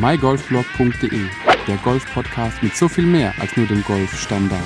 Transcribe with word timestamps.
mygolfblog.de, 0.00 1.26
der 1.68 1.76
Golf-Podcast 1.84 2.62
mit 2.62 2.74
so 2.74 2.88
viel 2.88 3.04
mehr 3.04 3.34
als 3.38 3.54
nur 3.58 3.66
dem 3.66 3.82
Golfstandard. 3.82 4.62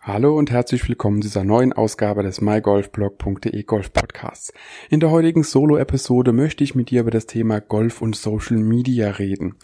Hallo 0.00 0.38
und 0.38 0.52
herzlich 0.52 0.88
willkommen 0.88 1.20
zu 1.20 1.26
dieser 1.26 1.42
neuen 1.42 1.72
Ausgabe 1.72 2.22
des 2.22 2.40
mygolfblog.de 2.40 3.60
Golf 3.64 3.92
Podcasts. 3.92 4.52
In 4.88 5.00
der 5.00 5.10
heutigen 5.10 5.42
Solo-Episode 5.42 6.32
möchte 6.32 6.62
ich 6.62 6.76
mit 6.76 6.90
dir 6.90 7.00
über 7.00 7.10
das 7.10 7.26
Thema 7.26 7.60
Golf 7.60 8.02
und 8.02 8.14
Social 8.14 8.58
Media 8.58 9.10
reden. 9.10 9.56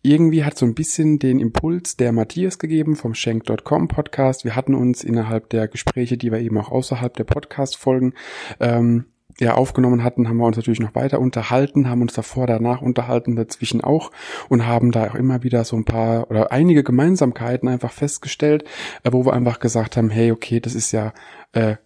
Irgendwie 0.00 0.44
hat 0.44 0.56
so 0.56 0.64
ein 0.64 0.74
bisschen 0.74 1.18
den 1.18 1.38
Impuls 1.38 1.98
der 1.98 2.12
Matthias 2.12 2.58
gegeben 2.58 2.96
vom 2.96 3.12
Schenk.com 3.12 3.88
Podcast. 3.88 4.46
Wir 4.46 4.56
hatten 4.56 4.74
uns 4.74 5.04
innerhalb 5.04 5.50
der 5.50 5.68
Gespräche, 5.68 6.16
die 6.16 6.32
wir 6.32 6.38
eben 6.38 6.56
auch 6.56 6.70
außerhalb 6.70 7.14
der 7.14 7.24
Podcast-Folgen 7.24 8.14
ähm, 8.58 9.04
ja 9.40 9.54
aufgenommen 9.54 10.02
hatten, 10.02 10.28
haben 10.28 10.38
wir 10.38 10.46
uns 10.46 10.56
natürlich 10.56 10.80
noch 10.80 10.94
weiter 10.94 11.20
unterhalten, 11.20 11.88
haben 11.88 12.02
uns 12.02 12.12
davor, 12.12 12.46
danach 12.46 12.82
unterhalten, 12.82 13.36
dazwischen 13.36 13.82
auch 13.82 14.10
und 14.48 14.66
haben 14.66 14.90
da 14.90 15.10
auch 15.10 15.14
immer 15.14 15.42
wieder 15.42 15.64
so 15.64 15.76
ein 15.76 15.84
paar 15.84 16.30
oder 16.30 16.50
einige 16.52 16.82
Gemeinsamkeiten 16.82 17.68
einfach 17.68 17.92
festgestellt, 17.92 18.64
äh, 19.04 19.12
wo 19.12 19.24
wir 19.24 19.32
einfach 19.32 19.60
gesagt 19.60 19.96
haben, 19.96 20.10
hey, 20.10 20.32
okay, 20.32 20.60
das 20.60 20.74
ist 20.74 20.92
ja 20.92 21.12
äh, 21.52 21.76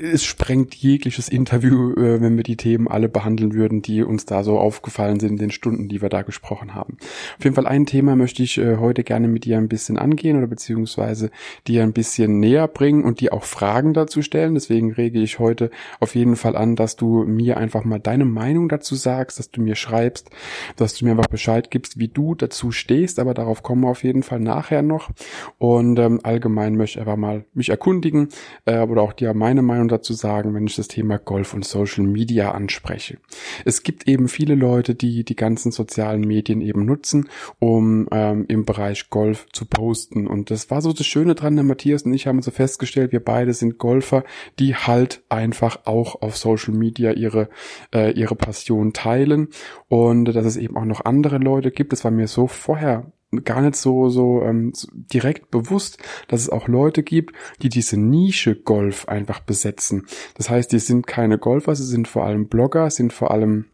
es 0.00 0.24
sprengt 0.24 0.76
jegliches 0.76 1.28
Interview, 1.28 1.92
äh, 1.94 2.20
wenn 2.20 2.36
wir 2.36 2.44
die 2.44 2.56
Themen 2.56 2.86
alle 2.86 3.08
behandeln 3.08 3.52
würden, 3.54 3.82
die 3.82 4.04
uns 4.04 4.24
da 4.26 4.44
so 4.44 4.58
aufgefallen 4.58 5.18
sind 5.18 5.32
in 5.32 5.38
den 5.38 5.50
Stunden, 5.50 5.88
die 5.88 6.00
wir 6.00 6.08
da 6.08 6.22
gesprochen 6.22 6.74
haben. 6.74 6.98
Auf 7.36 7.44
jeden 7.44 7.56
Fall 7.56 7.66
ein 7.66 7.84
Thema 7.84 8.14
möchte 8.14 8.42
ich 8.42 8.58
äh, 8.58 8.76
heute 8.76 9.02
gerne 9.02 9.26
mit 9.26 9.44
dir 9.44 9.58
ein 9.58 9.68
bisschen 9.68 9.98
angehen 9.98 10.38
oder 10.38 10.46
beziehungsweise 10.46 11.30
dir 11.66 11.82
ein 11.82 11.92
bisschen 11.92 12.38
näher 12.38 12.68
bringen 12.68 13.04
und 13.04 13.20
dir 13.20 13.32
auch 13.32 13.42
Fragen 13.42 13.92
dazu 13.92 14.22
stellen. 14.22 14.54
Deswegen 14.54 14.92
rege 14.92 15.20
ich 15.20 15.40
heute 15.40 15.70
auf 15.98 16.14
jeden 16.14 16.36
Fall 16.36 16.54
an, 16.56 16.76
dass 16.76 16.94
du 16.94 17.24
mir 17.24 17.56
einfach 17.56 17.84
mal 17.84 17.98
deine 17.98 18.24
Meinung 18.24 18.68
dazu 18.68 18.94
sagst, 18.94 19.40
dass 19.40 19.50
du 19.50 19.60
mir 19.60 19.74
schreibst, 19.74 20.30
dass 20.76 20.94
du 20.94 21.04
mir 21.04 21.12
einfach 21.12 21.26
Bescheid 21.26 21.72
gibst, 21.72 21.98
wie 21.98 22.08
du 22.08 22.36
dazu 22.36 22.70
stehst. 22.70 23.18
Aber 23.18 23.34
darauf 23.34 23.64
kommen 23.64 23.82
wir 23.82 23.88
auf 23.88 24.04
jeden 24.04 24.22
Fall 24.22 24.38
nachher 24.38 24.82
noch. 24.82 25.10
Und 25.58 25.98
ähm, 25.98 26.20
allgemein 26.22 26.76
möchte 26.76 26.98
ich 26.98 27.00
einfach 27.00 27.16
mal 27.16 27.44
mich 27.52 27.70
erkundigen 27.70 28.28
äh, 28.64 28.78
oder 28.82 29.02
auch 29.02 29.12
dir 29.12 29.34
meine 29.34 29.62
Meinung 29.62 29.87
Meinung 29.88 29.98
dazu 29.98 30.12
sagen, 30.12 30.54
wenn 30.54 30.66
ich 30.66 30.76
das 30.76 30.88
Thema 30.88 31.18
Golf 31.18 31.54
und 31.54 31.64
Social 31.64 32.04
Media 32.04 32.52
anspreche. 32.52 33.18
Es 33.64 33.82
gibt 33.82 34.06
eben 34.06 34.28
viele 34.28 34.54
Leute, 34.54 34.94
die 34.94 35.24
die 35.24 35.36
ganzen 35.36 35.72
sozialen 35.72 36.20
Medien 36.20 36.60
eben 36.60 36.84
nutzen, 36.84 37.28
um 37.58 38.06
ähm, 38.12 38.44
im 38.48 38.64
Bereich 38.64 39.10
Golf 39.10 39.46
zu 39.52 39.64
posten. 39.64 40.26
Und 40.26 40.50
das 40.50 40.70
war 40.70 40.82
so 40.82 40.92
das 40.92 41.06
Schöne 41.06 41.34
dran, 41.34 41.56
der 41.56 41.64
Matthias 41.64 42.02
und 42.02 42.12
ich 42.12 42.26
haben 42.26 42.42
so 42.42 42.50
festgestellt, 42.50 43.12
wir 43.12 43.24
beide 43.24 43.54
sind 43.54 43.78
Golfer, 43.78 44.24
die 44.58 44.74
halt 44.74 45.22
einfach 45.28 45.86
auch 45.86 46.20
auf 46.22 46.36
Social 46.36 46.74
Media 46.74 47.12
ihre, 47.12 47.48
äh, 47.94 48.12
ihre 48.12 48.36
Passion 48.36 48.92
teilen 48.92 49.48
und 49.88 50.26
dass 50.26 50.44
es 50.44 50.56
eben 50.56 50.76
auch 50.76 50.84
noch 50.84 51.04
andere 51.04 51.38
Leute 51.38 51.70
gibt. 51.70 51.92
Das 51.92 52.04
war 52.04 52.10
mir 52.10 52.28
so 52.28 52.46
vorher 52.46 53.10
gar 53.44 53.60
nicht 53.60 53.76
so, 53.76 54.08
so 54.08 54.42
ähm, 54.42 54.72
direkt 54.92 55.50
bewusst, 55.50 55.98
dass 56.28 56.40
es 56.40 56.48
auch 56.48 56.68
Leute 56.68 57.02
gibt, 57.02 57.34
die 57.62 57.68
diese 57.68 57.98
Nische 57.98 58.54
Golf 58.56 59.08
einfach 59.08 59.40
besetzen. 59.40 60.06
Das 60.34 60.48
heißt, 60.48 60.72
die 60.72 60.78
sind 60.78 61.06
keine 61.06 61.38
Golfer, 61.38 61.74
sie 61.74 61.84
sind 61.84 62.08
vor 62.08 62.24
allem 62.24 62.48
Blogger, 62.48 62.90
sind 62.90 63.12
vor 63.12 63.30
allem 63.30 63.66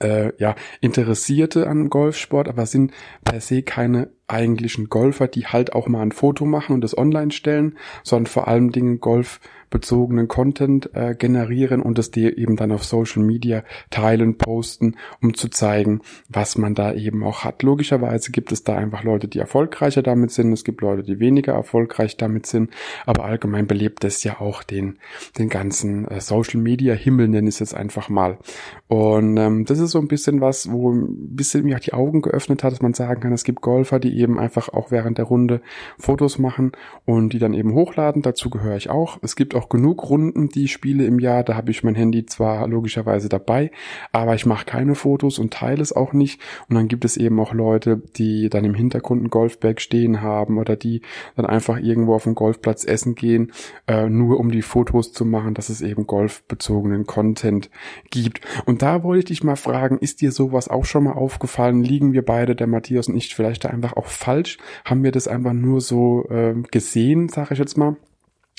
äh, 0.00 0.32
ja 0.38 0.54
Interessierte 0.80 1.66
an 1.66 1.88
Golfsport, 1.88 2.48
aber 2.48 2.66
sind 2.66 2.92
per 3.24 3.40
se 3.40 3.62
keine 3.62 4.10
eigentlichen 4.26 4.88
Golfer, 4.88 5.28
die 5.28 5.46
halt 5.46 5.74
auch 5.74 5.86
mal 5.86 6.02
ein 6.02 6.12
Foto 6.12 6.44
machen 6.44 6.74
und 6.74 6.80
das 6.80 6.96
online 6.96 7.30
stellen, 7.30 7.76
sondern 8.02 8.26
vor 8.26 8.48
allem 8.48 8.72
Dingen 8.72 9.00
Golf 9.00 9.40
bezogenen 9.74 10.28
Content 10.28 10.90
äh, 10.94 11.16
generieren 11.16 11.82
und 11.82 11.98
es 11.98 12.12
dir 12.12 12.38
eben 12.38 12.54
dann 12.54 12.70
auf 12.70 12.84
Social 12.84 13.24
Media 13.24 13.64
teilen, 13.90 14.38
posten, 14.38 14.94
um 15.20 15.34
zu 15.34 15.48
zeigen, 15.48 16.00
was 16.28 16.56
man 16.56 16.76
da 16.76 16.94
eben 16.94 17.24
auch 17.24 17.42
hat. 17.42 17.64
Logischerweise 17.64 18.30
gibt 18.30 18.52
es 18.52 18.62
da 18.62 18.76
einfach 18.76 19.02
Leute, 19.02 19.26
die 19.26 19.40
erfolgreicher 19.40 20.02
damit 20.02 20.30
sind, 20.30 20.52
es 20.52 20.62
gibt 20.62 20.80
Leute, 20.80 21.02
die 21.02 21.18
weniger 21.18 21.54
erfolgreich 21.54 22.16
damit 22.16 22.46
sind, 22.46 22.70
aber 23.04 23.24
allgemein 23.24 23.66
belebt 23.66 24.04
es 24.04 24.22
ja 24.22 24.40
auch 24.40 24.62
den, 24.62 25.00
den 25.38 25.48
ganzen 25.48 26.06
äh, 26.06 26.20
Social 26.20 26.60
Media 26.60 26.94
Himmel, 26.94 27.26
nenne 27.26 27.48
ich 27.48 27.56
es 27.56 27.58
jetzt 27.58 27.74
einfach 27.74 28.08
mal. 28.08 28.38
Und 28.86 29.36
ähm, 29.38 29.64
das 29.64 29.80
ist 29.80 29.90
so 29.90 29.98
ein 29.98 30.06
bisschen 30.06 30.40
was, 30.40 30.70
wo 30.70 30.92
ein 30.92 31.34
bisschen 31.34 31.64
mir 31.64 31.74
auch 31.74 31.80
die 31.80 31.94
Augen 31.94 32.22
geöffnet 32.22 32.62
hat, 32.62 32.70
dass 32.70 32.82
man 32.82 32.94
sagen 32.94 33.20
kann, 33.20 33.32
es 33.32 33.42
gibt 33.42 33.60
Golfer, 33.60 33.98
die 33.98 34.13
eben 34.14 34.38
einfach 34.38 34.68
auch 34.68 34.90
während 34.90 35.18
der 35.18 35.26
Runde 35.26 35.60
Fotos 35.98 36.38
machen 36.38 36.72
und 37.04 37.32
die 37.32 37.38
dann 37.38 37.54
eben 37.54 37.74
hochladen. 37.74 38.22
Dazu 38.22 38.50
gehöre 38.50 38.76
ich 38.76 38.90
auch. 38.90 39.18
Es 39.22 39.36
gibt 39.36 39.54
auch 39.54 39.68
genug 39.68 40.08
Runden, 40.08 40.48
die 40.48 40.64
ich 40.64 40.72
spiele 40.72 41.04
im 41.04 41.18
Jahr. 41.18 41.42
Da 41.44 41.56
habe 41.56 41.70
ich 41.70 41.84
mein 41.84 41.94
Handy 41.94 42.26
zwar 42.26 42.66
logischerweise 42.68 43.28
dabei, 43.28 43.70
aber 44.12 44.34
ich 44.34 44.46
mache 44.46 44.64
keine 44.64 44.94
Fotos 44.94 45.38
und 45.38 45.52
teile 45.52 45.82
es 45.82 45.92
auch 45.92 46.12
nicht. 46.12 46.40
Und 46.68 46.76
dann 46.76 46.88
gibt 46.88 47.04
es 47.04 47.16
eben 47.16 47.38
auch 47.40 47.52
Leute, 47.52 48.02
die 48.16 48.48
dann 48.48 48.64
im 48.64 48.74
Hintergrund 48.74 49.24
ein 49.24 49.30
Golfbag 49.30 49.80
stehen 49.80 50.22
haben 50.22 50.58
oder 50.58 50.76
die 50.76 51.02
dann 51.36 51.46
einfach 51.46 51.78
irgendwo 51.78 52.14
auf 52.14 52.24
dem 52.24 52.34
Golfplatz 52.34 52.84
essen 52.84 53.14
gehen, 53.14 53.52
äh, 53.86 54.08
nur 54.08 54.38
um 54.40 54.50
die 54.50 54.62
Fotos 54.62 55.12
zu 55.12 55.24
machen, 55.24 55.54
dass 55.54 55.68
es 55.68 55.80
eben 55.80 56.06
golfbezogenen 56.06 57.06
Content 57.06 57.70
gibt. 58.10 58.40
Und 58.66 58.82
da 58.82 59.02
wollte 59.02 59.18
ich 59.20 59.24
dich 59.26 59.44
mal 59.44 59.56
fragen, 59.56 59.98
ist 59.98 60.20
dir 60.20 60.32
sowas 60.32 60.68
auch 60.68 60.84
schon 60.84 61.04
mal 61.04 61.12
aufgefallen? 61.12 61.82
Liegen 61.82 62.12
wir 62.12 62.24
beide, 62.24 62.54
der 62.54 62.66
Matthias 62.66 63.08
und 63.08 63.16
ich, 63.16 63.34
vielleicht 63.34 63.64
da 63.64 63.70
einfach 63.70 63.94
auch 63.94 64.03
falsch? 64.04 64.58
Haben 64.84 65.02
wir 65.04 65.12
das 65.12 65.28
einfach 65.28 65.52
nur 65.52 65.80
so 65.80 66.26
äh, 66.30 66.54
gesehen, 66.70 67.28
sage 67.28 67.54
ich 67.54 67.58
jetzt 67.58 67.76
mal? 67.76 67.96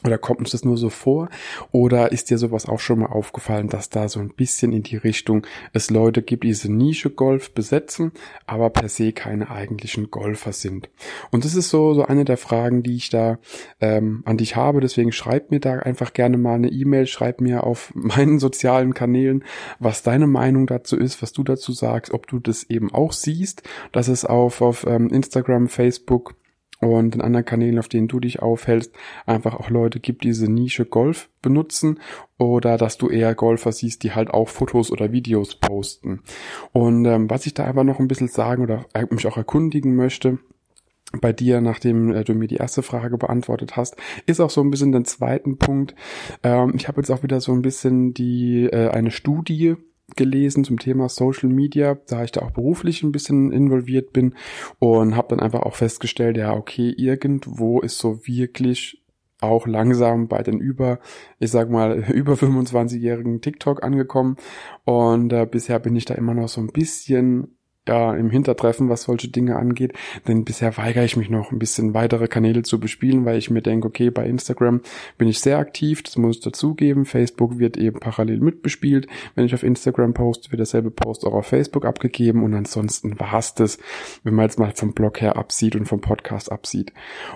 Oder 0.05 0.17
kommt 0.17 0.41
uns 0.41 0.51
das 0.51 0.63
nur 0.63 0.77
so 0.77 0.89
vor? 0.89 1.29
Oder 1.71 2.11
ist 2.11 2.29
dir 2.29 2.37
sowas 2.37 2.67
auch 2.67 2.79
schon 2.79 2.99
mal 2.99 3.07
aufgefallen, 3.07 3.69
dass 3.69 3.89
da 3.89 4.07
so 4.07 4.19
ein 4.19 4.29
bisschen 4.29 4.71
in 4.71 4.83
die 4.83 4.97
Richtung 4.97 5.45
es 5.73 5.89
Leute 5.89 6.21
gibt, 6.21 6.43
die 6.43 6.49
diese 6.49 6.71
Nische 6.71 7.09
Golf 7.09 7.51
besetzen, 7.51 8.11
aber 8.45 8.69
per 8.69 8.87
se 8.87 9.13
keine 9.13 9.49
eigentlichen 9.49 10.11
Golfer 10.11 10.53
sind? 10.53 10.89
Und 11.31 11.43
das 11.43 11.55
ist 11.55 11.69
so, 11.69 11.93
so 11.93 12.05
eine 12.05 12.23
der 12.23 12.37
Fragen, 12.37 12.83
die 12.83 12.95
ich 12.95 13.09
da 13.09 13.39
ähm, 13.81 14.21
an 14.25 14.37
dich 14.37 14.55
habe. 14.55 14.79
Deswegen 14.79 15.11
schreib 15.11 15.49
mir 15.51 15.59
da 15.59 15.73
einfach 15.79 16.13
gerne 16.13 16.37
mal 16.37 16.55
eine 16.55 16.69
E-Mail, 16.69 17.07
schreib 17.07 17.41
mir 17.41 17.63
auf 17.63 17.91
meinen 17.95 18.39
sozialen 18.39 18.93
Kanälen, 18.93 19.43
was 19.79 20.03
deine 20.03 20.27
Meinung 20.27 20.67
dazu 20.67 20.97
ist, 20.97 21.21
was 21.21 21.33
du 21.33 21.43
dazu 21.43 21.71
sagst, 21.71 22.13
ob 22.13 22.27
du 22.27 22.39
das 22.39 22.63
eben 22.69 22.93
auch 22.93 23.11
siehst, 23.11 23.63
dass 23.91 24.07
es 24.07 24.23
auf, 24.23 24.61
auf 24.61 24.85
ähm, 24.87 25.09
Instagram, 25.09 25.67
Facebook, 25.67 26.35
und 26.81 27.15
in 27.15 27.21
anderen 27.21 27.45
Kanälen, 27.45 27.79
auf 27.79 27.87
denen 27.87 28.07
du 28.07 28.19
dich 28.19 28.41
aufhältst, 28.41 28.93
einfach 29.25 29.55
auch 29.55 29.69
Leute 29.69 29.99
gibt, 29.99 30.23
die 30.23 30.27
diese 30.27 30.51
Nische 30.51 30.85
Golf 30.85 31.29
benutzen 31.41 31.99
oder 32.37 32.77
dass 32.77 32.97
du 32.97 33.09
eher 33.09 33.33
Golfer 33.35 33.71
siehst, 33.71 34.03
die 34.03 34.11
halt 34.13 34.29
auch 34.29 34.49
Fotos 34.49 34.91
oder 34.91 35.11
Videos 35.11 35.55
posten. 35.55 36.21
Und 36.73 37.05
ähm, 37.05 37.29
was 37.29 37.45
ich 37.45 37.53
da 37.53 37.63
einfach 37.63 37.83
noch 37.83 37.99
ein 37.99 38.07
bisschen 38.07 38.27
sagen 38.27 38.63
oder 38.63 38.85
mich 39.09 39.27
auch 39.27 39.37
erkundigen 39.37 39.95
möchte, 39.95 40.39
bei 41.21 41.31
dir, 41.31 41.61
nachdem 41.61 42.13
äh, 42.13 42.23
du 42.23 42.33
mir 42.33 42.47
die 42.47 42.57
erste 42.57 42.81
Frage 42.81 43.17
beantwortet 43.17 43.77
hast, 43.77 43.95
ist 44.25 44.41
auch 44.41 44.49
so 44.49 44.61
ein 44.61 44.71
bisschen 44.71 44.91
den 44.91 45.05
zweiten 45.05 45.57
Punkt. 45.57 45.95
Ähm, 46.43 46.73
ich 46.75 46.87
habe 46.87 46.99
jetzt 46.99 47.09
auch 47.09 47.23
wieder 47.23 47.39
so 47.39 47.53
ein 47.53 47.61
bisschen 47.61 48.13
die 48.13 48.65
äh, 48.65 48.89
eine 48.89 49.11
Studie 49.11 49.75
gelesen 50.15 50.63
zum 50.63 50.79
Thema 50.79 51.09
Social 51.09 51.49
Media, 51.49 51.97
da 52.07 52.23
ich 52.23 52.31
da 52.31 52.41
auch 52.41 52.51
beruflich 52.51 53.03
ein 53.03 53.11
bisschen 53.11 53.51
involviert 53.51 54.13
bin 54.13 54.35
und 54.79 55.15
habe 55.15 55.29
dann 55.29 55.39
einfach 55.39 55.61
auch 55.63 55.75
festgestellt, 55.75 56.37
ja, 56.37 56.53
okay, 56.53 56.93
irgendwo 56.95 57.79
ist 57.81 57.97
so 57.97 58.25
wirklich 58.25 59.01
auch 59.41 59.67
langsam 59.67 60.27
bei 60.27 60.43
den 60.43 60.59
über, 60.59 60.99
ich 61.39 61.51
sag 61.51 61.69
mal, 61.69 61.99
über 62.13 62.33
25-jährigen 62.33 63.41
TikTok 63.41 63.83
angekommen 63.83 64.37
und 64.85 65.33
äh, 65.33 65.47
bisher 65.49 65.79
bin 65.79 65.95
ich 65.95 66.05
da 66.05 66.13
immer 66.15 66.33
noch 66.33 66.49
so 66.49 66.61
ein 66.61 66.67
bisschen 66.67 67.54
ja, 67.87 68.15
im 68.15 68.29
Hintertreffen, 68.29 68.89
was 68.89 69.03
solche 69.03 69.27
Dinge 69.27 69.55
angeht. 69.57 69.93
Denn 70.27 70.45
bisher 70.45 70.75
weigere 70.77 71.05
ich 71.05 71.17
mich 71.17 71.29
noch 71.29 71.51
ein 71.51 71.59
bisschen 71.59 71.93
weitere 71.93 72.27
Kanäle 72.27 72.63
zu 72.63 72.79
bespielen, 72.79 73.25
weil 73.25 73.37
ich 73.37 73.49
mir 73.49 73.61
denke, 73.61 73.87
okay, 73.87 74.09
bei 74.09 74.25
Instagram 74.25 74.81
bin 75.17 75.27
ich 75.27 75.39
sehr 75.39 75.57
aktiv, 75.57 76.03
das 76.03 76.17
muss 76.17 76.37
ich 76.37 76.43
dazugeben. 76.43 77.05
Facebook 77.05 77.59
wird 77.59 77.77
eben 77.77 77.99
parallel 77.99 78.39
mitbespielt. 78.39 79.07
Wenn 79.35 79.45
ich 79.45 79.53
auf 79.53 79.63
Instagram 79.63 80.13
poste, 80.13 80.51
wird 80.51 80.59
derselbe 80.59 80.91
Post 80.91 81.25
auch 81.25 81.33
auf 81.33 81.47
Facebook 81.47 81.85
abgegeben 81.85 82.43
und 82.43 82.53
ansonsten 82.53 83.19
war 83.19 83.37
es 83.37 83.53
das, 83.53 83.77
wenn 84.23 84.33
man 84.33 84.45
jetzt 84.45 84.59
mal 84.59 84.71
vom 84.75 84.93
Blog 84.93 85.21
her 85.21 85.37
absieht 85.37 85.75
und 85.75 85.85
vom 85.85 86.01
Podcast 86.01 86.51
absieht. 86.51 86.93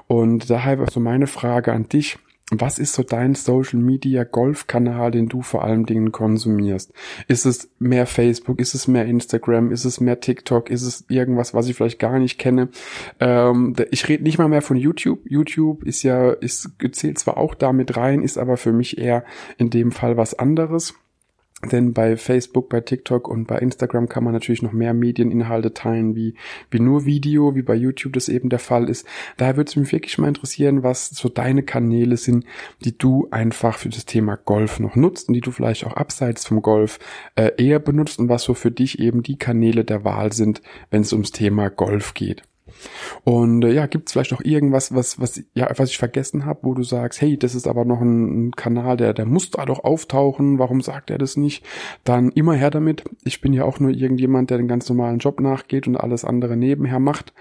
Und 0.08 0.50
daher 0.50 0.86
so 0.90 1.00
meine 1.00 1.28
Frage 1.28 1.74
an 1.74 1.90
dich 1.90 2.18
was 2.52 2.80
ist 2.80 2.94
so 2.94 3.04
dein 3.04 3.36
Social 3.36 3.80
Media 3.80 4.24
Golf-Kanal, 4.24 5.12
den 5.12 5.30
du 5.30 5.42
vor 5.42 5.64
allen 5.64 5.86
Dingen 5.86 6.12
konsumierst? 6.12 6.94
Ist 7.28 7.46
es 7.46 7.70
mehr 7.78 8.08
Facebook? 8.08 8.60
Ist 8.60 8.74
es 8.74 8.88
mehr 8.88 9.06
Instagram? 9.06 9.72
Ist 9.72 9.86
es 9.86 10.00
mehr 10.00 10.20
TikTok? 10.20 10.70
Ist 10.70 10.82
es 10.82 11.06
irgendwas, 11.10 11.54
was 11.54 11.68
ich 11.68 11.76
vielleicht 11.76 12.00
gar 12.00 12.18
nicht 12.18 12.40
kenne? 12.40 12.70
Ähm, 13.20 13.76
ich 13.92 14.08
rede 14.08 14.24
nicht 14.24 14.40
mal 14.40 14.48
mehr 14.48 14.64
von 14.64 14.78
YouTube. 14.78 15.20
YouTube 15.26 15.84
ist 15.84 16.02
ja, 16.04 16.32
ist, 16.32 16.72
zählt 16.92 17.20
zwar 17.20 17.38
auch 17.38 17.54
damit 17.54 17.98
rein, 17.98 18.24
ist 18.24 18.38
aber 18.38 18.58
für 18.58 18.74
mich 18.74 18.98
eher 18.98 19.24
in 19.58 19.70
dem 19.70 19.92
Fall 19.92 20.18
was 20.18 20.34
anderes. 20.34 20.96
Denn 21.72 21.94
bei 21.94 22.16
Facebook, 22.16 22.70
bei 22.70 22.80
TikTok 22.80 23.28
und 23.28 23.46
bei 23.46 23.58
Instagram 23.58 24.08
kann 24.08 24.24
man 24.24 24.32
natürlich 24.32 24.62
noch 24.62 24.72
mehr 24.72 24.94
Medieninhalte 24.94 25.74
teilen, 25.74 26.16
wie, 26.16 26.36
wie 26.72 26.80
nur 26.80 27.06
Video, 27.06 27.54
wie 27.56 27.62
bei 27.62 27.76
YouTube 27.76 28.14
das 28.14 28.30
eben 28.30 28.50
der 28.50 28.60
Fall 28.60 28.90
ist. 28.90 29.06
Daher 29.36 29.58
würde 29.58 29.70
es 29.70 29.76
mich 29.76 29.92
wirklich 29.92 30.18
mal 30.18 30.30
interessieren, 30.30 30.84
was 30.84 31.10
so 31.10 31.28
deine 31.28 31.64
Kanäle 31.64 32.16
sind, 32.16 32.46
die 32.86 32.98
du 32.98 33.28
einfach 33.32 33.78
für 33.78 33.90
das 33.90 34.06
Thema 34.06 34.38
Golf 34.38 34.80
noch 34.80 34.96
nutzt 34.96 35.28
und 35.28 35.34
die 35.34 35.42
du 35.42 35.52
vielleicht 35.52 35.86
auch 35.86 35.94
abseits 35.94 36.46
vom 36.46 36.62
Golf 36.62 36.98
äh, 37.36 37.52
eher 37.58 37.80
benutzt 37.80 38.20
und 38.20 38.30
was 38.30 38.44
so 38.44 38.54
für 38.54 38.72
dich 38.72 39.00
eben 39.00 39.22
die 39.22 39.38
Kanäle 39.38 39.84
der 39.84 40.06
Wahl 40.06 40.32
sind, 40.32 40.62
wenn 40.92 41.02
es 41.02 41.12
ums 41.12 41.32
Thema 41.32 41.70
Golf 41.70 42.14
geht. 42.14 42.44
Und 43.24 43.64
äh, 43.64 43.74
ja, 43.74 43.86
gibt 43.86 44.08
es 44.08 44.14
vielleicht 44.14 44.32
noch 44.32 44.42
irgendwas, 44.44 44.94
was, 44.94 45.20
was, 45.20 45.42
ja, 45.54 45.70
was 45.78 45.90
ich 45.90 45.98
vergessen 45.98 46.46
habe, 46.46 46.60
wo 46.64 46.74
du 46.74 46.84
sagst, 46.84 47.22
hey, 47.22 47.38
das 47.38 47.56
ist 47.56 47.68
aber 47.68 47.86
noch 47.86 48.02
ein, 48.02 48.48
ein, 48.48 48.52
Kanal, 48.52 48.98
der, 48.98 49.14
der 49.14 49.26
muss 49.26 49.52
da 49.52 49.66
doch 49.66 49.84
auftauchen, 49.84 50.60
warum 50.60 50.82
sagt 50.82 51.12
er 51.12 51.18
das 51.18 51.38
nicht? 51.38 51.66
Dann 52.04 52.30
immer 52.30 52.54
her 52.54 52.70
damit. 52.70 53.04
Ich 53.24 53.42
bin 53.42 53.54
ja 53.54 53.64
auch 53.64 53.80
nur 53.80 53.92
irgendjemand, 53.92 54.50
der 54.50 54.58
den 54.58 54.68
ganz 54.68 54.90
normalen 54.90 55.20
Job 55.20 55.40
nachgeht 55.40 55.88
und 55.88 55.96
alles 55.96 56.26
andere 56.26 56.58
nebenher 56.58 57.00
macht. 57.00 57.34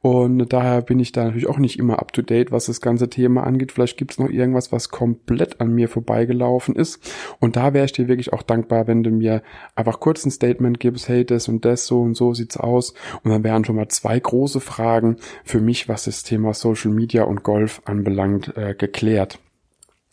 Und 0.00 0.52
daher 0.52 0.82
bin 0.82 1.00
ich 1.00 1.12
da 1.12 1.24
natürlich 1.24 1.48
auch 1.48 1.58
nicht 1.58 1.78
immer 1.78 1.98
up 1.98 2.12
to 2.12 2.22
date, 2.22 2.52
was 2.52 2.66
das 2.66 2.80
ganze 2.80 3.08
Thema 3.08 3.44
angeht. 3.44 3.72
Vielleicht 3.72 3.96
gibt 3.96 4.12
es 4.12 4.18
noch 4.18 4.28
irgendwas, 4.28 4.72
was 4.72 4.90
komplett 4.90 5.60
an 5.60 5.72
mir 5.72 5.88
vorbeigelaufen 5.88 6.76
ist. 6.76 7.00
Und 7.40 7.56
da 7.56 7.72
wäre 7.72 7.86
ich 7.86 7.92
dir 7.92 8.08
wirklich 8.08 8.32
auch 8.32 8.42
dankbar, 8.42 8.86
wenn 8.86 9.02
du 9.02 9.10
mir 9.10 9.42
einfach 9.74 10.00
kurz 10.00 10.24
ein 10.24 10.30
Statement 10.30 10.78
gibst, 10.78 11.08
hey, 11.08 11.24
das 11.24 11.48
und 11.48 11.64
das, 11.64 11.86
so 11.86 12.02
und 12.02 12.16
so 12.16 12.34
sieht's 12.34 12.56
aus. 12.56 12.94
Und 13.22 13.30
dann 13.30 13.44
wären 13.44 13.64
schon 13.64 13.76
mal 13.76 13.88
zwei 13.88 14.18
große 14.18 14.60
Fragen 14.60 14.73
Fragen 14.74 15.18
für 15.44 15.60
mich, 15.60 15.88
was 15.88 16.04
das 16.04 16.24
Thema 16.24 16.52
Social 16.52 16.90
Media 16.90 17.22
und 17.22 17.44
Golf 17.44 17.80
anbelangt, 17.84 18.56
äh, 18.56 18.74
geklärt. 18.74 19.38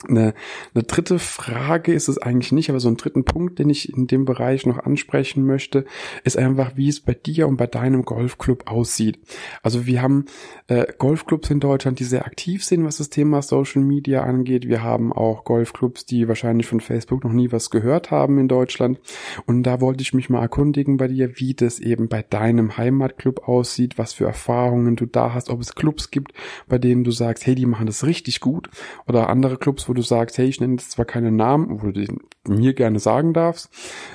Eine, 0.08 0.34
eine 0.74 0.84
dritte 0.84 1.20
Frage 1.20 1.94
ist 1.94 2.08
es 2.08 2.18
eigentlich 2.18 2.52
nicht, 2.52 2.70
aber 2.70 2.80
so 2.80 2.88
einen 2.88 2.98
dritten 2.98 3.24
Punkt, 3.24 3.60
den 3.60 3.70
ich 3.70 3.96
in 3.96 4.08
dem 4.08 4.26
Bereich 4.26 4.66
noch 4.66 4.80
ansprechen 4.80 5.46
möchte, 5.46 5.86
ist 6.24 6.38
einfach, 6.38 6.76
wie 6.76 6.90
es 6.90 7.00
bei 7.00 7.14
dir 7.14 7.48
und 7.48 7.58
bei 7.58 7.68
deinem 7.68 8.04
Golfclub 8.04 8.70
aussieht. 8.70 9.20
Also 9.62 9.86
wir 9.86 10.02
haben 10.02 10.26
äh, 10.68 10.88
Golfclubs 10.98 11.50
in 11.52 11.60
Deutschland, 11.60 12.00
die 12.00 12.04
sehr 12.04 12.26
aktiv 12.26 12.64
sind, 12.64 12.84
was 12.84 12.98
das 12.98 13.10
Thema 13.10 13.42
Social 13.42 13.84
Media 13.84 14.24
angeht. 14.24 14.68
Wir 14.68 14.82
haben 14.82 15.14
auch 15.14 15.44
Golfclubs, 15.44 16.06
die 16.06 16.28
wahrscheinlich 16.28 16.68
von 16.68 16.80
Facebook 16.80 17.24
noch 17.24 17.34
nie 17.34 17.52
was 17.52 17.70
gehört 17.70 18.10
haben 18.10 18.40
in 18.40 18.48
Deutschland. 18.48 19.00
Und 19.46 19.64
da 19.64 19.82
wollte 19.82 20.02
ich 20.02 20.14
mich 20.14 20.30
mal 20.30 20.42
erkundigen 20.42 20.98
bei 20.98 21.08
dir, 21.08 21.40
wie 21.40 21.54
das 21.54 21.80
eben 21.80 22.08
bei 22.08 22.24
deinem 22.24 22.78
Heimatclub 22.78 23.48
aussieht, 23.48 23.98
was 23.98 24.14
für 24.14 24.26
Erfahrungen 24.26 24.96
du 24.96 25.06
da 25.06 25.34
hast, 25.34 25.50
ob 25.50 25.62
es 25.62 25.76
Clubs 25.76 26.10
gibt, 26.10 26.34
bei 26.68 26.78
denen 26.78 27.04
du 27.04 27.12
sagst, 27.12 27.46
hey, 27.46 27.54
die 27.54 27.66
machen 27.66 27.86
das 27.86 28.06
richtig 28.06 28.40
gut 28.40 28.70
oder 29.08 29.30
andere 29.30 29.58
Clubs, 29.58 29.88
wo 29.92 29.94
du 29.94 30.04
sagst, 30.04 30.38
hey, 30.38 30.48
ich 30.48 30.62
nenne 30.62 30.76
jetzt 30.76 30.92
zwar 30.92 31.04
keine 31.04 31.34
Namen, 31.34 31.82
wo 31.82 31.92
du 31.92 32.06
mir 32.48 32.74
gerne 32.74 33.00
sagen 33.00 33.34
darfst, 33.34 33.70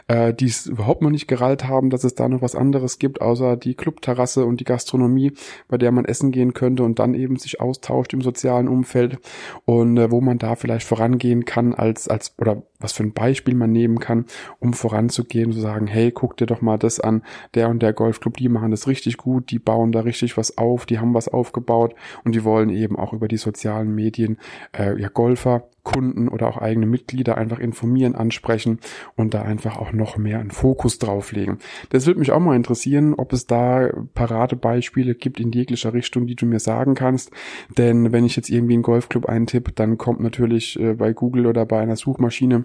äh, 0.08 0.32
die 0.32 0.46
es 0.46 0.64
überhaupt 0.64 1.02
noch 1.02 1.11
nicht 1.11 1.28
gerallt 1.28 1.64
haben, 1.69 1.90
dass 1.90 2.02
es 2.02 2.14
da 2.14 2.31
noch 2.31 2.40
was 2.40 2.55
anderes 2.55 2.99
gibt, 2.99 3.20
außer 3.20 3.58
die 3.58 3.75
Clubterrasse 3.75 4.46
und 4.46 4.58
die 4.58 4.64
Gastronomie, 4.64 5.32
bei 5.69 5.76
der 5.76 5.93
man 5.93 6.06
essen 6.06 6.32
gehen 6.32 6.55
könnte 6.55 6.82
und 6.82 6.99
dann 6.99 7.12
eben 7.12 7.37
sich 7.37 7.61
austauscht 7.61 8.14
im 8.14 8.23
sozialen 8.23 8.69
Umfeld 8.69 9.19
und 9.67 9.99
äh, 9.99 10.11
wo 10.11 10.23
man 10.23 10.38
da 10.38 10.56
vielleicht 10.56 10.87
vorangehen 10.87 11.44
kann 11.44 11.75
als, 11.75 12.08
als, 12.08 12.32
oder 12.38 12.62
was 12.78 12.93
für 12.93 13.02
ein 13.02 13.12
Beispiel 13.12 13.55
man 13.55 13.73
nehmen 13.73 13.99
kann, 13.99 14.26
um 14.58 14.73
voranzugehen, 14.73 15.52
zu 15.52 15.61
sagen, 15.61 15.87
hey, 15.87 16.11
guck 16.11 16.37
dir 16.37 16.46
doch 16.46 16.61
mal 16.61 16.78
das 16.78 17.00
an, 17.00 17.23
der 17.55 17.69
und 17.69 17.82
der 17.82 17.93
Golfclub, 17.93 18.37
die 18.37 18.49
machen 18.49 18.70
das 18.70 18.87
richtig 18.87 19.17
gut, 19.17 19.50
die 19.50 19.58
bauen 19.58 19.93
da 19.93 20.00
richtig 20.00 20.37
was 20.37 20.58
auf, 20.58 20.87
die 20.87 20.99
haben 20.99 21.14
was 21.14 21.28
aufgebaut 21.28 21.94
und 22.25 22.34
die 22.34 22.44
wollen 22.44 22.70
eben 22.70 22.96
auch 22.96 23.12
über 23.12 23.28
die 23.28 23.37
sozialen 23.37 23.94
Medien 23.94 24.38
äh, 24.76 25.00
ja 25.00 25.08
Golfer 25.08 25.69
Kunden 25.87 26.26
oder 26.26 26.49
auch 26.49 26.58
eigene 26.58 26.84
Mitglieder 26.84 27.38
einfach 27.38 27.61
informieren, 27.61 28.17
ansprechen 28.17 28.81
und 29.14 29.34
da 29.34 29.43
einfach 29.43 29.78
auch 29.78 29.93
noch 29.93 30.17
mehr 30.17 30.40
einen 30.40 30.50
Fokus 30.50 30.99
drauflegen. 30.99 31.58
Das 31.90 32.06
würde 32.06 32.19
mich 32.19 32.32
auch 32.32 32.40
mal 32.40 32.56
interessieren, 32.56 33.14
ob 33.14 33.32
es 33.32 33.46
da 33.46 33.88
Paradebeispiele 34.14 35.14
gibt 35.14 35.38
in 35.38 35.52
jeglicher 35.52 35.94
Richtung, 35.94 36.26
die 36.26 36.34
du 36.34 36.44
mir 36.44 36.58
sagen 36.58 36.96
kannst. 36.96 37.31
Denn 37.78 38.11
wenn 38.11 38.25
ich 38.25 38.34
jetzt 38.34 38.50
irgendwie 38.50 38.75
einen 38.75 38.82
Golfclub 38.82 39.26
eintippe, 39.26 39.70
dann 39.70 39.96
kommt 39.96 40.19
natürlich 40.19 40.78
äh, 40.81 40.94
bei 40.94 41.12
Google 41.12 41.46
oder 41.46 41.64
bei 41.64 41.78
einer 41.78 41.96
Suchmaschine 41.96 42.64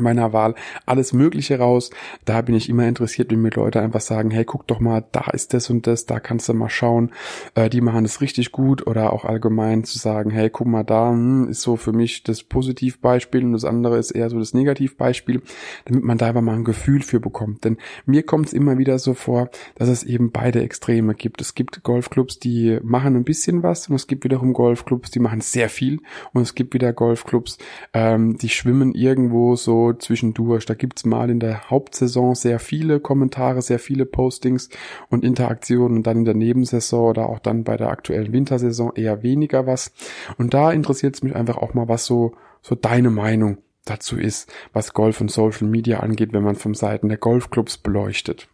meiner 0.00 0.32
Wahl 0.32 0.54
alles 0.86 1.12
Mögliche 1.12 1.58
raus. 1.58 1.90
Da 2.24 2.42
bin 2.42 2.54
ich 2.54 2.68
immer 2.68 2.86
interessiert, 2.86 3.30
wenn 3.30 3.42
mir 3.42 3.50
Leute 3.50 3.80
einfach 3.80 4.00
sagen, 4.00 4.30
hey, 4.30 4.44
guck 4.44 4.66
doch 4.66 4.80
mal, 4.80 5.04
da 5.12 5.30
ist 5.32 5.54
das 5.54 5.70
und 5.70 5.86
das, 5.86 6.06
da 6.06 6.20
kannst 6.20 6.48
du 6.48 6.54
mal 6.54 6.68
schauen. 6.68 7.10
Äh, 7.54 7.70
die 7.70 7.80
machen 7.80 8.04
es 8.04 8.20
richtig 8.20 8.52
gut 8.52 8.86
oder 8.86 9.12
auch 9.12 9.24
allgemein 9.24 9.84
zu 9.84 9.98
sagen, 9.98 10.30
hey, 10.30 10.50
guck 10.50 10.66
mal, 10.66 10.84
da 10.84 11.10
hm, 11.10 11.48
ist 11.48 11.62
so 11.62 11.76
für 11.76 11.92
mich 11.92 12.22
das 12.22 12.42
Positivbeispiel 12.42 13.44
und 13.44 13.52
das 13.52 13.64
andere 13.64 13.98
ist 13.98 14.10
eher 14.10 14.30
so 14.30 14.38
das 14.38 14.54
Negativbeispiel, 14.54 15.42
damit 15.84 16.04
man 16.04 16.18
da 16.18 16.28
einfach 16.28 16.42
mal 16.42 16.54
ein 16.54 16.64
Gefühl 16.64 17.02
für 17.02 17.20
bekommt. 17.20 17.64
Denn 17.64 17.78
mir 18.06 18.24
kommt 18.24 18.46
es 18.46 18.52
immer 18.52 18.78
wieder 18.78 18.98
so 18.98 19.14
vor, 19.14 19.50
dass 19.76 19.88
es 19.88 20.02
eben 20.02 20.30
beide 20.30 20.62
Extreme 20.62 21.14
gibt. 21.14 21.40
Es 21.40 21.54
gibt 21.54 21.82
Golfclubs, 21.82 22.38
die 22.38 22.78
machen 22.82 23.16
ein 23.16 23.24
bisschen 23.24 23.62
was 23.62 23.88
und 23.88 23.96
es 23.96 24.06
gibt 24.06 24.24
wiederum 24.24 24.52
Golfclubs, 24.52 25.10
die 25.10 25.20
machen 25.20 25.40
sehr 25.40 25.68
viel 25.68 26.00
und 26.32 26.42
es 26.42 26.54
gibt 26.54 26.74
wieder 26.74 26.92
Golfclubs, 26.92 27.58
ähm, 27.92 28.36
die 28.38 28.48
schwimmen 28.48 28.92
irgendwo 28.94 29.56
so 29.56 29.83
zwischendurch. 29.92 30.66
Da 30.66 30.74
gibt's 30.74 31.04
mal 31.04 31.30
in 31.30 31.40
der 31.40 31.70
Hauptsaison 31.70 32.34
sehr 32.34 32.58
viele 32.58 33.00
Kommentare, 33.00 33.62
sehr 33.62 33.78
viele 33.78 34.06
Postings 34.06 34.68
und 35.08 35.24
Interaktionen 35.24 35.98
und 35.98 36.06
dann 36.06 36.18
in 36.18 36.24
der 36.24 36.34
Nebensaison 36.34 37.10
oder 37.10 37.28
auch 37.28 37.38
dann 37.38 37.64
bei 37.64 37.76
der 37.76 37.90
aktuellen 37.90 38.32
Wintersaison 38.32 38.92
eher 38.94 39.22
weniger 39.22 39.66
was. 39.66 39.92
Und 40.38 40.54
da 40.54 40.72
interessiert 40.72 41.14
es 41.14 41.22
mich 41.22 41.34
einfach 41.34 41.56
auch 41.56 41.74
mal, 41.74 41.88
was 41.88 42.06
so, 42.06 42.32
so 42.62 42.74
deine 42.74 43.10
Meinung 43.10 43.58
dazu 43.84 44.16
ist, 44.16 44.50
was 44.72 44.94
Golf 44.94 45.20
und 45.20 45.30
Social 45.30 45.68
Media 45.68 46.00
angeht, 46.00 46.32
wenn 46.32 46.42
man 46.42 46.56
vom 46.56 46.74
Seiten 46.74 47.08
der 47.08 47.18
Golfclubs 47.18 47.78
beleuchtet. 47.78 48.48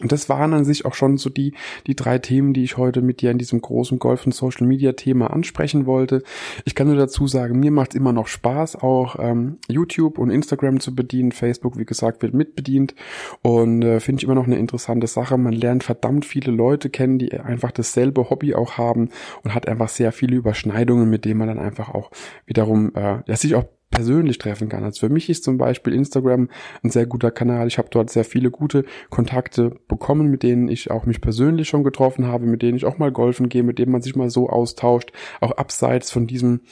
Und 0.00 0.10
das 0.10 0.28
waren 0.28 0.52
an 0.54 0.64
sich 0.64 0.84
auch 0.86 0.94
schon 0.94 1.18
so 1.18 1.30
die, 1.30 1.54
die 1.86 1.94
drei 1.94 2.18
Themen, 2.18 2.52
die 2.52 2.64
ich 2.64 2.76
heute 2.76 3.00
mit 3.00 3.20
dir 3.20 3.30
in 3.30 3.38
diesem 3.38 3.60
großen 3.60 4.00
Golf- 4.00 4.26
und 4.26 4.32
Social-Media-Thema 4.32 5.28
ansprechen 5.30 5.86
wollte. 5.86 6.24
Ich 6.64 6.74
kann 6.74 6.88
nur 6.88 6.96
dazu 6.96 7.28
sagen, 7.28 7.60
mir 7.60 7.70
macht 7.70 7.90
es 7.90 8.00
immer 8.00 8.12
noch 8.12 8.26
Spaß, 8.26 8.74
auch 8.74 9.14
ähm, 9.20 9.58
YouTube 9.68 10.18
und 10.18 10.30
Instagram 10.30 10.80
zu 10.80 10.96
bedienen. 10.96 11.30
Facebook, 11.30 11.78
wie 11.78 11.84
gesagt, 11.84 12.22
wird 12.22 12.34
mitbedient 12.34 12.96
und 13.42 13.82
äh, 13.82 14.00
finde 14.00 14.18
ich 14.18 14.24
immer 14.24 14.34
noch 14.34 14.46
eine 14.46 14.58
interessante 14.58 15.06
Sache. 15.06 15.38
Man 15.38 15.52
lernt 15.52 15.84
verdammt 15.84 16.24
viele 16.24 16.50
Leute 16.50 16.90
kennen, 16.90 17.20
die 17.20 17.32
einfach 17.32 17.70
dasselbe 17.70 18.30
Hobby 18.30 18.52
auch 18.56 18.76
haben 18.76 19.10
und 19.44 19.54
hat 19.54 19.68
einfach 19.68 19.88
sehr 19.88 20.10
viele 20.10 20.34
Überschneidungen, 20.34 21.08
mit 21.08 21.24
denen 21.24 21.38
man 21.38 21.46
dann 21.46 21.60
einfach 21.60 21.94
auch 21.94 22.10
wiederum 22.46 22.92
äh, 22.96 23.18
ja, 23.26 23.36
sich 23.36 23.54
auch 23.54 23.64
persönlich 23.94 24.38
treffen 24.38 24.68
kann. 24.68 24.82
Also 24.82 25.06
für 25.06 25.12
mich 25.12 25.30
ist 25.30 25.44
zum 25.44 25.56
Beispiel 25.56 25.94
Instagram 25.94 26.48
ein 26.82 26.90
sehr 26.90 27.06
guter 27.06 27.30
Kanal. 27.30 27.68
Ich 27.68 27.78
habe 27.78 27.88
dort 27.90 28.10
sehr 28.10 28.24
viele 28.24 28.50
gute 28.50 28.84
Kontakte 29.08 29.76
bekommen, 29.86 30.28
mit 30.30 30.42
denen 30.42 30.68
ich 30.68 30.90
auch 30.90 31.06
mich 31.06 31.20
persönlich 31.20 31.68
schon 31.68 31.84
getroffen 31.84 32.26
habe, 32.26 32.44
mit 32.44 32.62
denen 32.62 32.76
ich 32.76 32.86
auch 32.86 32.98
mal 32.98 33.12
golfen 33.12 33.48
gehe, 33.48 33.62
mit 33.62 33.78
denen 33.78 33.92
man 33.92 34.02
sich 34.02 34.16
mal 34.16 34.30
so 34.30 34.48
austauscht, 34.48 35.12
auch 35.40 35.52
abseits 35.52 36.10
von 36.10 36.26
diesem 36.26 36.62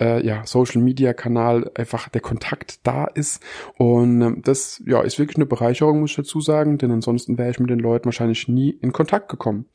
äh, 0.00 0.26
ja, 0.26 0.42
Social 0.44 0.82
Media 0.82 1.12
Kanal 1.12 1.70
einfach 1.76 2.08
der 2.08 2.20
Kontakt 2.20 2.84
da 2.84 3.04
ist. 3.04 3.40
Und 3.78 4.20
ähm, 4.20 4.42
das 4.44 4.82
ja, 4.84 5.02
ist 5.02 5.20
wirklich 5.20 5.36
eine 5.36 5.46
Bereicherung, 5.46 6.00
muss 6.00 6.10
ich 6.10 6.16
dazu 6.16 6.40
sagen, 6.40 6.78
denn 6.78 6.90
ansonsten 6.90 7.38
wäre 7.38 7.50
ich 7.50 7.60
mit 7.60 7.70
den 7.70 7.78
Leuten 7.78 8.06
wahrscheinlich 8.06 8.48
nie 8.48 8.70
in 8.70 8.92
Kontakt 8.92 9.28
gekommen. 9.28 9.66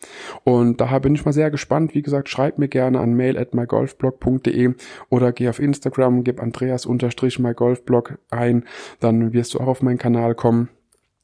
Und 0.43 0.81
daher 0.81 0.99
bin 0.99 1.15
ich 1.15 1.23
mal 1.23 1.31
sehr 1.31 1.51
gespannt. 1.51 1.95
Wie 1.95 2.01
gesagt, 2.01 2.27
schreib 2.27 2.57
mir 2.57 2.67
gerne 2.67 2.99
an 2.99 3.13
mail 3.13 3.37
at 3.37 3.53
mygolfblog.de 3.53 4.73
oder 5.09 5.31
geh 5.31 5.47
auf 5.47 5.59
Instagram, 5.59 6.25
gib 6.25 6.41
Andreas 6.41 6.85
unterstrich 6.85 6.96
mygolfblog 7.39 8.17
ein, 8.29 8.65
dann 8.99 9.33
wirst 9.33 9.53
du 9.53 9.59
auch 9.59 9.67
auf 9.67 9.81
meinen 9.81 9.97
Kanal 9.97 10.35
kommen. 10.35 10.69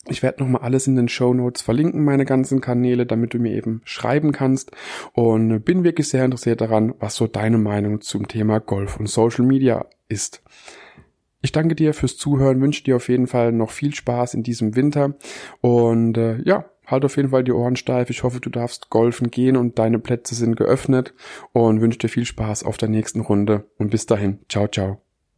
Ich 0.07 0.21
werde 0.21 0.43
nochmal 0.43 0.63
alles 0.63 0.85
in 0.85 0.97
den 0.97 1.07
Show 1.07 1.33
Notes 1.33 1.61
verlinken, 1.61 2.03
meine 2.03 2.25
ganzen 2.25 2.59
Kanäle, 2.59 3.05
damit 3.05 3.33
du 3.33 3.39
mir 3.39 3.53
eben 3.53 3.81
schreiben 3.85 4.33
kannst. 4.33 4.71
Und 5.13 5.61
bin 5.61 5.85
wirklich 5.85 6.09
sehr 6.09 6.25
interessiert 6.25 6.59
daran, 6.59 6.93
was 6.99 7.15
so 7.15 7.27
deine 7.27 7.57
Meinung 7.57 8.01
zum 8.01 8.27
Thema 8.27 8.59
Golf 8.59 8.99
und 8.99 9.07
Social 9.07 9.45
Media 9.45 9.85
ist. 10.09 10.43
Ich 11.41 11.51
danke 11.51 11.75
dir 11.75 11.93
fürs 11.93 12.17
Zuhören, 12.17 12.61
wünsche 12.61 12.83
dir 12.83 12.95
auf 12.95 13.09
jeden 13.09 13.27
Fall 13.27 13.51
noch 13.51 13.69
viel 13.69 13.93
Spaß 13.93 14.33
in 14.33 14.43
diesem 14.43 14.77
Winter 14.77 15.15
und 15.59 16.17
äh, 16.17 16.41
ja, 16.43 16.65
halt 16.87 17.03
auf 17.03 17.17
jeden 17.17 17.29
Fall 17.29 17.43
die 17.43 17.51
Ohren 17.51 17.75
steif. 17.75 18.09
Ich 18.09 18.23
hoffe, 18.23 18.39
du 18.39 18.49
darfst 18.49 18.89
golfen 18.89 19.29
gehen 19.29 19.57
und 19.57 19.77
deine 19.77 19.99
Plätze 19.99 20.35
sind 20.35 20.55
geöffnet 20.55 21.13
und 21.51 21.81
wünsche 21.81 21.99
dir 21.99 22.09
viel 22.09 22.25
Spaß 22.25 22.63
auf 22.63 22.77
der 22.77 22.89
nächsten 22.89 23.19
Runde 23.19 23.65
und 23.77 23.91
bis 23.91 24.05
dahin. 24.05 24.39
Ciao, 24.47 24.69
ciao. 24.69 25.02